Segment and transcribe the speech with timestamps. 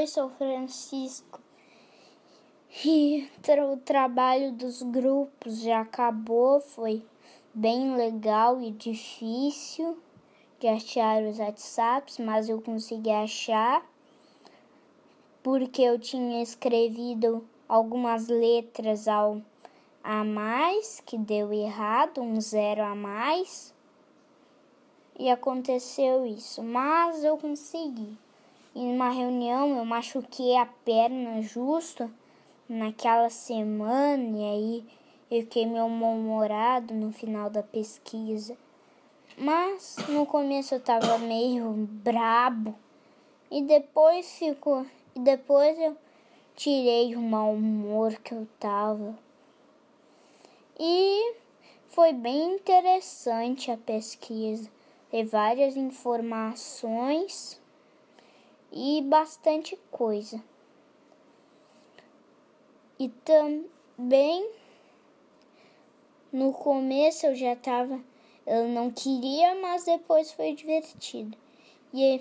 [0.00, 1.38] Oi, sou Francisco.
[2.86, 3.28] E
[3.70, 7.04] o trabalho dos grupos já acabou, foi
[7.52, 9.98] bem legal e difícil
[10.58, 13.86] de achar os WhatsApps, mas eu consegui achar
[15.42, 19.42] porque eu tinha escrevido algumas letras ao
[20.02, 23.74] a mais, que deu errado, um zero a mais.
[25.18, 28.16] E aconteceu isso, mas eu consegui.
[28.74, 32.08] Em uma reunião eu machuquei a perna justo
[32.68, 34.86] naquela semana e aí
[35.28, 38.56] eu fiquei meio mal-humorado no final da pesquisa.
[39.36, 42.74] Mas no começo eu tava meio brabo
[43.50, 45.96] e depois ficou e depois eu
[46.54, 49.18] tirei o mau humor que eu tava.
[50.78, 51.34] E
[51.88, 54.70] foi bem interessante a pesquisa.
[55.10, 57.59] Tem várias informações
[58.72, 60.42] e bastante coisa.
[62.98, 64.50] E também
[66.32, 68.00] no começo eu já tava,
[68.46, 71.36] eu não queria, mas depois foi divertido.
[71.92, 72.20] E,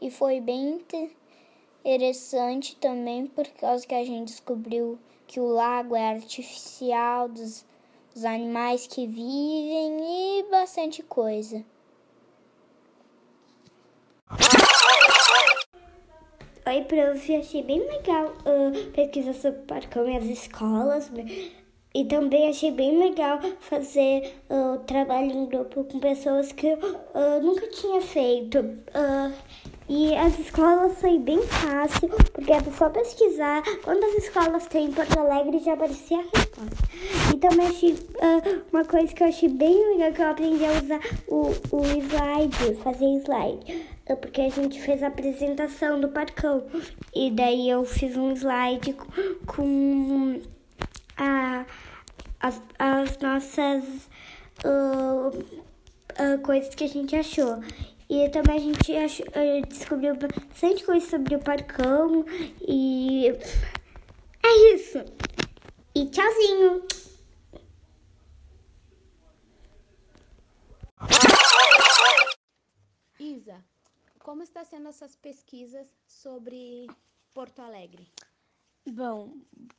[0.00, 0.80] e foi bem
[1.84, 7.64] interessante também por causa que a gente descobriu que o lago é artificial dos,
[8.14, 11.64] dos animais que vivem e bastante coisa.
[16.76, 17.34] Oi, prof.
[17.34, 21.08] Achei bem legal uh, pesquisa sobre parcão e as escolas.
[21.08, 21.24] Né?
[21.94, 27.42] E também achei bem legal fazer uh, trabalho em grupo com pessoas que eu uh,
[27.42, 28.58] nunca tinha feito.
[28.58, 29.32] Uh,
[29.88, 35.18] e as escolas foi bem fácil, porque é só pesquisar quantas escolas tem em Porto
[35.18, 37.34] Alegre e já aparecia a resposta.
[37.34, 40.72] E também achei uh, uma coisa que eu achei bem legal que eu aprendi a
[40.72, 43.95] usar o, o slide, fazer slide.
[44.08, 46.64] Uh, porque a gente fez a apresentação do parcão.
[47.14, 48.94] E daí eu fiz um slide
[49.46, 50.40] com,
[51.16, 51.66] a,
[52.40, 53.84] as, as nossas
[54.64, 57.60] uh, coisas que a gente achou.
[58.08, 59.26] E também a gente achou,
[59.68, 62.24] descobriu bastante coisa sobre o parcão.
[62.60, 63.28] E
[64.44, 65.04] é isso.
[65.94, 66.82] E tchauzinho.
[74.26, 76.88] Como está sendo essas pesquisas sobre
[77.32, 78.08] Porto Alegre?
[78.84, 79.38] Bom,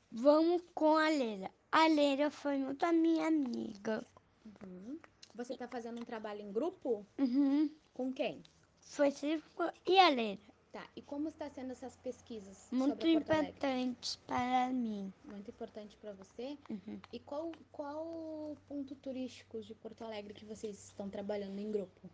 [0.09, 1.51] vamos com a Leira.
[1.69, 4.07] A Leira foi muito a minha amiga.
[4.45, 4.97] Uhum.
[5.35, 7.05] Você está fazendo um trabalho em grupo?
[7.19, 7.69] Uhum.
[7.93, 8.41] Com quem?
[8.79, 10.39] Foi Circo e a Leira.
[10.71, 13.49] Tá, e como está sendo essas pesquisas Muito sobre Porto Alegre?
[13.49, 15.13] importantes para mim.
[15.25, 16.57] Muito importante para você.
[16.69, 17.01] Uhum.
[17.11, 22.09] E qual, qual ponto turístico de Porto Alegre que vocês estão trabalhando em grupo?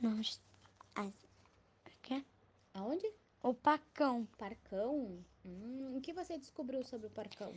[0.00, 0.40] Nós...
[2.74, 3.06] Aonde?
[3.42, 4.26] O Pacão.
[4.38, 5.24] Parcão?
[5.44, 7.52] Hum, o que você descobriu sobre o Parcão?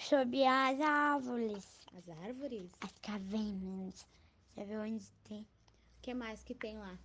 [0.00, 1.86] Sobre as árvores.
[1.94, 2.70] As árvores?
[2.80, 4.06] As cavernas.
[4.54, 5.42] Você viu onde tem?
[5.42, 6.98] O que mais que tem lá?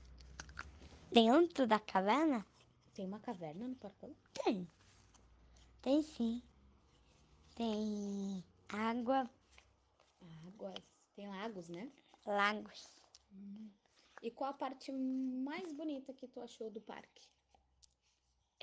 [1.11, 2.45] Dentro da caverna?
[2.94, 4.16] Tem uma caverna no Parcão?
[4.44, 4.67] Tem.
[5.81, 6.41] Tem sim.
[7.55, 9.29] Tem água,
[10.47, 10.83] Águas.
[11.16, 11.91] Tem lagos, né?
[12.25, 13.01] lagos.
[14.21, 17.27] E qual a parte mais bonita que tu achou do parque?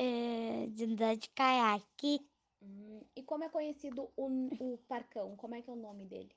[0.01, 2.21] É, de andar de caiaque.
[2.63, 4.27] Hum, e como é conhecido o,
[4.61, 5.37] o Parcão?
[5.37, 6.31] Como é que é o nome dele?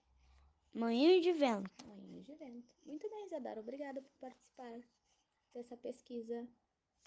[0.73, 1.69] Moinho de vento.
[1.85, 2.73] Moinho de Vento.
[2.85, 3.59] Muito bem, Zadara.
[3.59, 4.79] Obrigada por participar
[5.53, 6.47] dessa pesquisa.